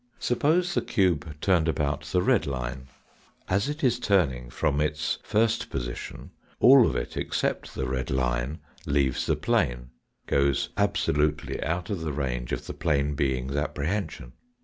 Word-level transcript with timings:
Suppose 0.17 0.73
the 0.73 0.81
cube 0.81 1.39
turned 1.41 1.67
about 1.67 2.05
the 2.05 2.23
red 2.23 2.47
line. 2.47 2.87
As 3.47 3.69
it 3.69 3.83
144 3.83 3.83
THE 3.83 3.85
DIMENSION 3.85 3.87
is 3.87 3.99
turning 3.99 4.49
from 4.49 4.81
its 4.81 5.19
first 5.21 5.69
position 5.69 6.31
all 6.59 6.87
of 6.87 6.95
it 6.95 7.15
except 7.15 7.75
the 7.75 7.87
red 7.87 8.09
line 8.09 8.57
leaves 8.87 9.27
the 9.27 9.35
plane 9.35 9.91
goes 10.25 10.69
absolutely 10.75 11.61
out 11.61 11.91
of 11.91 12.01
the 12.01 12.13
range 12.13 12.51
of 12.51 12.65
the 12.65 12.73
plane 12.73 13.13
being's 13.13 13.55
apprehension. 13.55 14.33